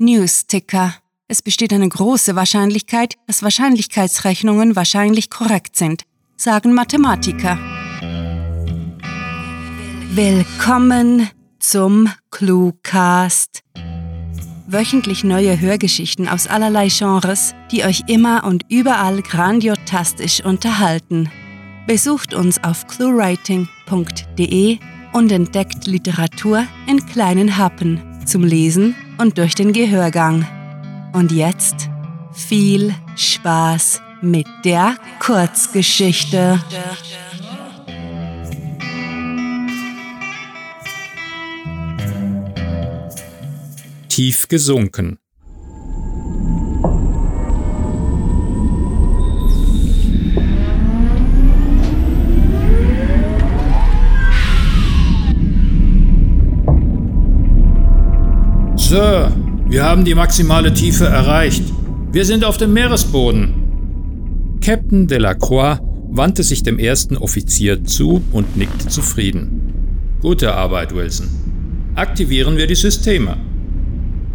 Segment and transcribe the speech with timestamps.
[0.00, 0.94] News-Ticker.
[1.28, 6.04] Es besteht eine große Wahrscheinlichkeit, dass Wahrscheinlichkeitsrechnungen wahrscheinlich korrekt sind,
[6.38, 7.58] sagen Mathematiker.
[10.14, 11.28] Willkommen
[11.58, 13.62] zum Cluecast.
[14.66, 21.30] Wöchentlich neue Hörgeschichten aus allerlei Genres, die euch immer und überall grandiotastisch unterhalten.
[21.86, 24.78] Besucht uns auf cluewriting.de
[25.12, 30.46] und entdeckt Literatur in kleinen Happen zum Lesen und durch den Gehörgang.
[31.12, 31.90] Und jetzt
[32.32, 36.60] viel Spaß mit der Kurzgeschichte.
[44.08, 45.19] Tief gesunken.
[58.90, 59.30] Sir,
[59.68, 61.62] wir haben die maximale Tiefe erreicht.
[62.10, 64.58] Wir sind auf dem Meeresboden.
[64.60, 70.16] Captain Delacroix wandte sich dem ersten Offizier zu und nickte zufrieden.
[70.20, 71.28] Gute Arbeit, Wilson.
[71.94, 73.36] Aktivieren wir die Systeme.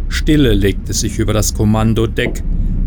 [0.08, 2.42] Stille legte sich über das Kommandodeck,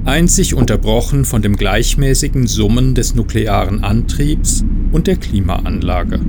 [0.06, 6.20] einzig unterbrochen von dem gleichmäßigen Summen des nuklearen Antriebs und der Klimaanlage.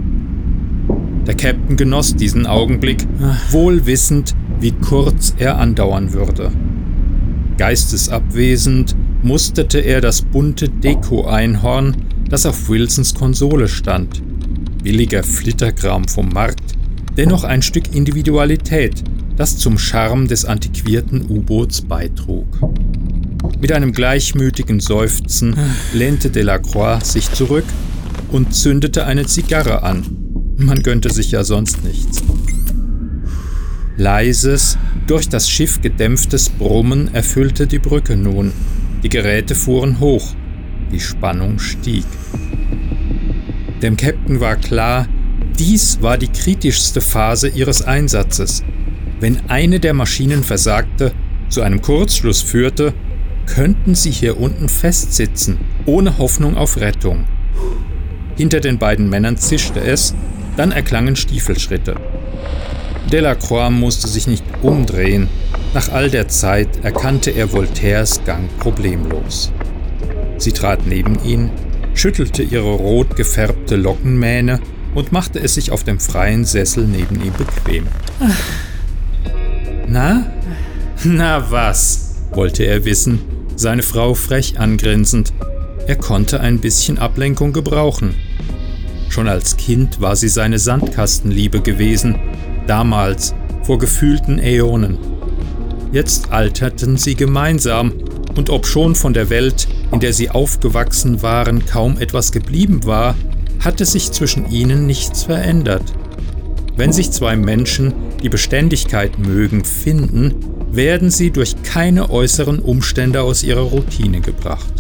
[1.27, 3.07] Der Captain genoss diesen Augenblick,
[3.51, 6.51] wohl wissend, wie kurz er andauern würde.
[7.57, 11.97] Geistesabwesend musterte er das bunte Deko-Einhorn,
[12.29, 14.23] das auf Wilsons Konsole stand.
[14.83, 16.75] Billiger Flitterkram vom Markt,
[17.17, 19.03] dennoch ein Stück Individualität,
[19.37, 22.47] das zum Charme des antiquierten U-Boots beitrug.
[23.61, 25.55] Mit einem gleichmütigen Seufzen
[25.93, 27.65] lehnte Delacroix sich zurück
[28.33, 30.05] und zündete eine Zigarre an.
[30.57, 32.23] Man gönnte sich ja sonst nichts.
[34.01, 38.53] Leises, durch das Schiff gedämpftes Brummen erfüllte die Brücke nun.
[39.03, 40.35] Die Geräte fuhren hoch.
[40.91, 42.07] Die Spannung stieg.
[43.83, 45.07] Dem Captain war klar,
[45.59, 48.65] dies war die kritischste Phase ihres Einsatzes.
[49.21, 51.13] Wenn eine der Maschinen versagte,
[51.51, 52.95] zu einem Kurzschluss führte,
[53.45, 57.27] könnten sie hier unten festsitzen, ohne Hoffnung auf Rettung.
[58.39, 60.15] Hinter den beiden Männern zischte es,
[60.57, 61.97] dann erklangen Stiefelschritte.
[63.13, 65.29] Delacroix musste sich nicht umdrehen.
[65.75, 69.53] Nach all der Zeit erkannte er Voltaires Gang problemlos.
[70.39, 71.51] Sie trat neben ihn,
[71.95, 74.61] schüttelte ihre rot gefärbte Lockenmähne
[74.95, 77.87] und machte es sich auf dem freien Sessel neben ihm bequem.
[79.89, 80.27] Na?
[81.05, 82.07] Na was?
[82.33, 83.21] wollte er wissen,
[83.57, 85.33] seine Frau frech angrinsend.
[85.87, 88.15] Er konnte ein bisschen Ablenkung gebrauchen.
[89.09, 92.21] Schon als Kind war sie seine Sandkastenliebe gewesen,
[92.71, 94.97] damals, vor gefühlten Äonen.
[95.91, 97.93] Jetzt alterten sie gemeinsam,
[98.37, 103.17] und obschon von der Welt, in der sie aufgewachsen waren, kaum etwas geblieben war,
[103.59, 105.83] hatte sich zwischen ihnen nichts verändert.
[106.77, 107.93] Wenn sich zwei Menschen,
[108.23, 110.37] die Beständigkeit mögen, finden,
[110.71, 114.73] werden sie durch keine äußeren Umstände aus ihrer Routine gebracht.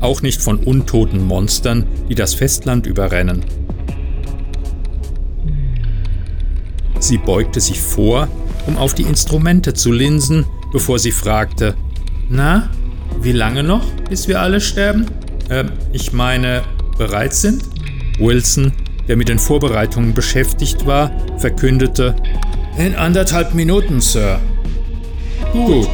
[0.00, 3.42] Auch nicht von untoten Monstern, die das Festland überrennen.
[7.02, 8.28] Sie beugte sich vor,
[8.64, 11.74] um auf die Instrumente zu linsen, bevor sie fragte,
[12.28, 12.70] Na,
[13.20, 15.06] wie lange noch, bis wir alle sterben?
[15.48, 16.62] Äh, ich meine,
[16.96, 17.64] bereit sind?
[18.20, 18.72] Wilson,
[19.08, 22.14] der mit den Vorbereitungen beschäftigt war, verkündete,
[22.78, 24.38] In anderthalb Minuten, Sir.
[25.52, 25.88] Gut.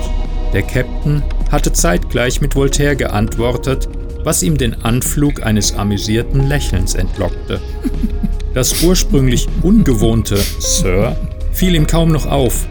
[0.52, 3.88] Der Captain hatte zeitgleich mit Voltaire geantwortet,
[4.24, 7.62] was ihm den Anflug eines amüsierten Lächelns entlockte.
[8.54, 11.16] Das ursprünglich ungewohnte Sir
[11.52, 12.66] fiel ihm kaum noch auf.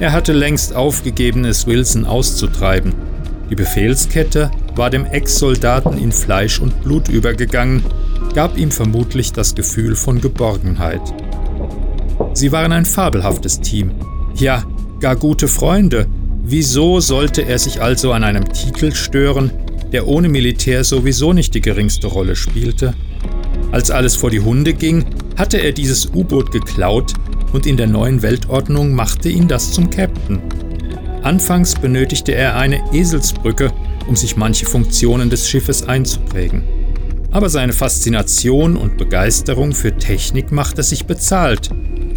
[0.00, 2.92] Er hatte längst aufgegeben, es Wilson auszutreiben.
[3.50, 7.84] Die Befehlskette war dem Ex-Soldaten in Fleisch und Blut übergegangen,
[8.34, 11.02] gab ihm vermutlich das Gefühl von Geborgenheit.
[12.32, 13.92] Sie waren ein fabelhaftes Team.
[14.36, 14.64] Ja,
[15.00, 16.06] gar gute Freunde.
[16.42, 19.52] Wieso sollte er sich also an einem Titel stören,
[19.92, 22.94] der ohne Militär sowieso nicht die geringste Rolle spielte?
[23.70, 25.04] Als alles vor die Hunde ging,
[25.42, 27.14] hatte er dieses U-Boot geklaut
[27.52, 30.40] und in der neuen Weltordnung machte ihn das zum Captain.
[31.24, 33.72] Anfangs benötigte er eine Eselsbrücke,
[34.06, 36.62] um sich manche Funktionen des Schiffes einzuprägen.
[37.32, 41.70] Aber seine Faszination und Begeisterung für Technik machte sich bezahlt.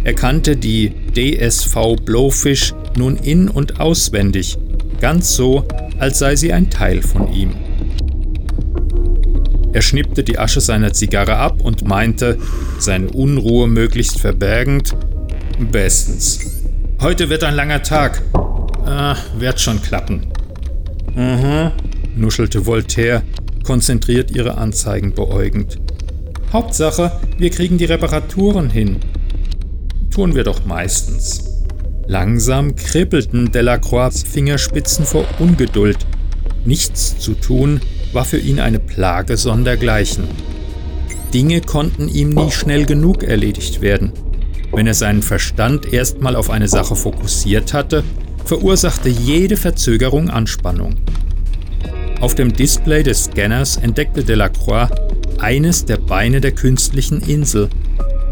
[0.04, 4.56] Er kannte die DSV Blowfish nun in und auswendig,
[5.00, 5.64] ganz so,
[5.98, 7.65] als sei sie ein Teil von ihm.
[9.76, 12.38] Er schnippte die Asche seiner Zigarre ab und meinte,
[12.78, 14.96] seine Unruhe möglichst verbergend,
[15.70, 16.62] Bestens.
[17.02, 18.22] Heute wird ein langer Tag.
[18.86, 20.28] Ah, wird schon klappen.
[21.14, 21.72] Mhm,
[22.16, 23.22] nuschelte Voltaire,
[23.64, 25.76] konzentriert ihre Anzeigen beäugend.
[26.54, 28.96] Hauptsache, wir kriegen die Reparaturen hin.
[30.10, 31.66] Tun wir doch meistens.
[32.06, 35.98] Langsam kribbelten Delacroix Fingerspitzen vor Ungeduld.
[36.64, 37.82] Nichts zu tun
[38.16, 40.24] war für ihn eine Plage sondergleichen.
[41.34, 44.10] Dinge konnten ihm nie schnell genug erledigt werden.
[44.72, 48.02] Wenn er seinen Verstand erstmal auf eine Sache fokussiert hatte,
[48.46, 50.96] verursachte jede Verzögerung Anspannung.
[52.22, 54.88] Auf dem Display des Scanners entdeckte Delacroix
[55.38, 57.68] eines der Beine der künstlichen Insel,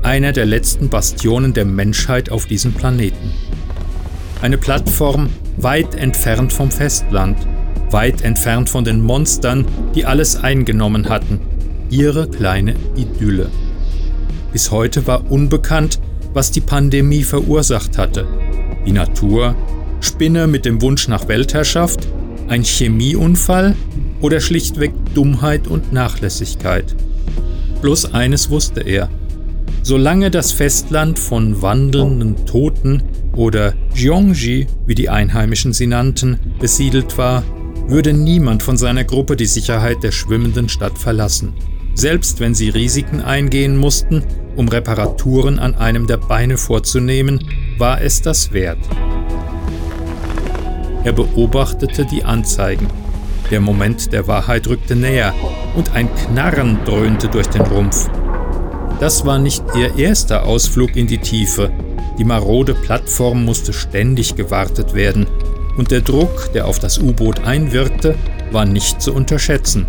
[0.03, 3.35] einer der letzten Bastionen der Menschheit auf diesem Planeten.
[4.41, 5.29] Eine Plattform
[5.59, 7.37] weit entfernt vom Festland,
[7.95, 9.65] weit entfernt von den Monstern,
[9.95, 11.39] die alles eingenommen hatten,
[11.91, 13.49] ihre kleine Idylle.
[14.53, 16.01] Bis heute war unbekannt,
[16.33, 18.27] was die Pandemie verursacht hatte.
[18.85, 19.55] Die Natur,
[20.01, 22.09] Spinne mit dem Wunsch nach Weltherrschaft,
[22.49, 23.77] ein Chemieunfall
[24.21, 26.97] oder schlichtweg Dummheit und Nachlässigkeit.
[27.81, 29.09] Bloß eines wusste er.
[29.83, 33.05] Solange das Festland von wandelnden Toten
[33.37, 37.45] oder Jiongji, wie die Einheimischen sie nannten, besiedelt war,
[37.87, 41.55] würde niemand von seiner Gruppe die Sicherheit der schwimmenden Stadt verlassen,
[41.95, 44.25] selbst wenn sie Risiken eingehen mussten,
[44.57, 47.45] um Reparaturen an einem der Beine vorzunehmen,
[47.79, 48.79] war es das wert.
[51.05, 52.87] Er beobachtete die Anzeigen.
[53.51, 55.35] Der Moment der Wahrheit rückte näher
[55.77, 58.09] und ein Knarren dröhnte durch den Rumpf.
[59.01, 61.71] Das war nicht ihr erster Ausflug in die Tiefe.
[62.19, 65.27] Die marode Plattform musste ständig gewartet werden
[65.77, 68.15] und der Druck, der auf das U-Boot einwirkte,
[68.53, 69.87] war nicht zu unterschätzen.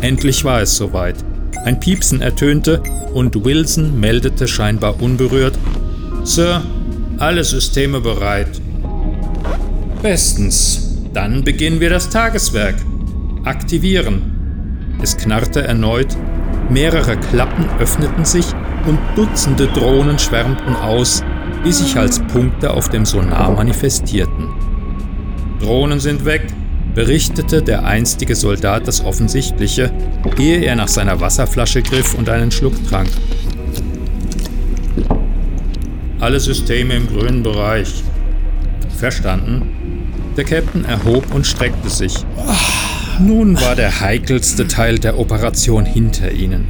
[0.00, 1.16] Endlich war es soweit.
[1.64, 2.82] Ein Piepsen ertönte
[3.12, 5.58] und Wilson meldete scheinbar unberührt:
[6.24, 6.62] Sir,
[7.18, 8.60] alle Systeme bereit.
[10.02, 10.86] Bestens.
[11.12, 12.76] Dann beginnen wir das Tageswerk.
[13.44, 14.96] Aktivieren.
[15.02, 16.16] Es knarrte erneut,
[16.70, 18.46] mehrere Klappen öffneten sich
[18.86, 21.22] und Dutzende Drohnen schwärmten aus,
[21.64, 24.48] die sich als Punkte auf dem Sonar manifestierten.
[25.60, 26.42] Drohnen sind weg,
[26.94, 29.92] berichtete der einstige Soldat das Offensichtliche,
[30.38, 33.10] ehe er nach seiner Wasserflasche griff und einen Schluck trank.
[36.18, 38.02] Alle Systeme im grünen Bereich.
[38.96, 40.06] Verstanden?
[40.36, 42.14] Der Captain erhob und streckte sich.
[43.18, 46.68] Nun war der heikelste Teil der Operation hinter ihnen.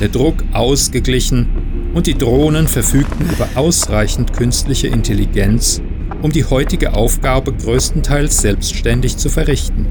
[0.00, 1.48] Der Druck ausgeglichen
[1.94, 5.80] und die Drohnen verfügten über ausreichend künstliche Intelligenz,
[6.24, 9.86] um die heutige Aufgabe größtenteils selbstständig zu verrichten.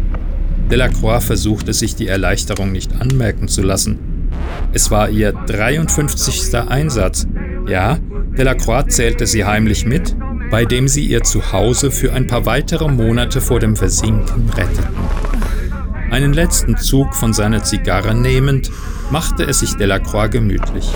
[0.70, 4.30] Delacroix versuchte sich die Erleichterung nicht anmerken zu lassen.
[4.74, 6.56] Es war ihr 53.
[6.68, 7.28] Einsatz.
[7.70, 8.00] Ja,
[8.38, 10.16] Delacroix zählte sie heimlich mit
[10.54, 14.96] bei dem sie ihr Zuhause für ein paar weitere Monate vor dem Versinken retteten.
[16.12, 18.70] Einen letzten Zug von seiner Zigarre nehmend,
[19.10, 20.88] machte es sich Delacroix gemütlich.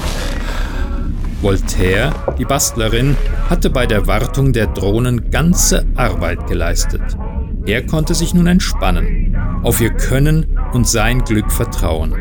[1.42, 3.16] Voltaire, die Bastlerin,
[3.50, 7.02] hatte bei der Wartung der Drohnen ganze Arbeit geleistet.
[7.68, 12.14] Er konnte sich nun entspannen, auf ihr Können und sein Glück vertrauen.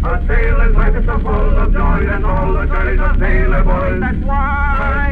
[0.00, 5.07] Our sailors like are full of joy and all the joys of sailor That's why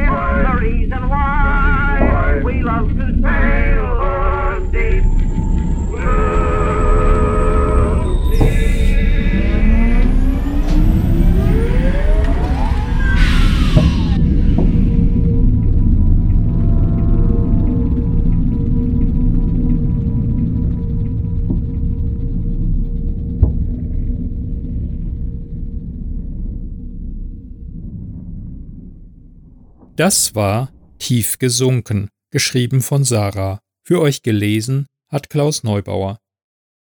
[29.97, 33.63] Das war Tief gesunken, geschrieben von Sarah.
[33.83, 36.21] Für euch gelesen hat Klaus Neubauer.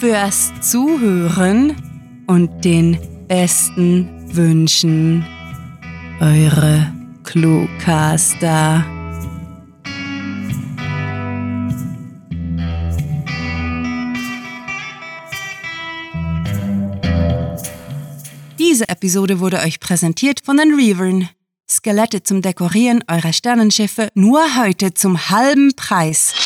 [0.00, 1.74] fürs Zuhören
[2.26, 2.98] und den
[3.28, 5.24] besten Wünschen.
[6.20, 6.92] Eure
[7.24, 8.84] Cluecaster.
[18.58, 21.28] Diese Episode wurde euch präsentiert von den Reavern.
[21.68, 26.45] Skelette zum Dekorieren eurer Sternenschiffe nur heute zum halben Preis.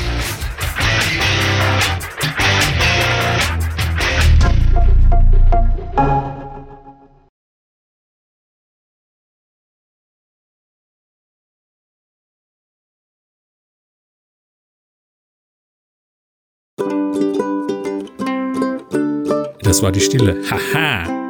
[19.71, 20.35] Das war die Stille.
[20.51, 21.20] Haha.